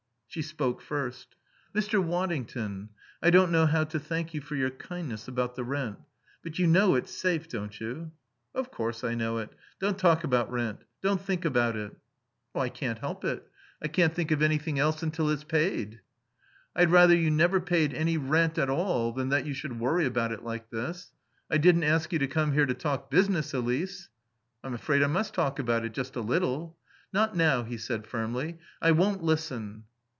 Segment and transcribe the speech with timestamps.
[0.33, 1.35] She spoke first.
[1.75, 2.01] "Mr.
[2.01, 5.97] Waddington, I don't know how to thank you for your kindness about the rent.
[6.41, 8.13] But you know it's safe, don't you?"
[8.55, 9.49] "Of course I know it.
[9.81, 10.85] Don't talk about rent.
[11.03, 11.91] Don't think about it."
[12.55, 13.45] "I can't help it.
[13.83, 15.99] I can't think of anything else until it's paid."
[16.73, 20.31] "I'd rather you never paid any rent at all than that you should worry about
[20.31, 21.11] it like this.
[21.49, 24.07] I didn't ask you to come here to talk business, Elise."
[24.63, 25.89] "I'm afraid I must talk it.
[25.91, 26.77] Just a little."
[27.11, 28.59] "Not now," he said firmly.
[28.81, 29.83] "I won't listen."